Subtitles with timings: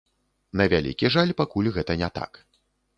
[0.61, 2.31] На вялікі жаль, пакуль гэта не так.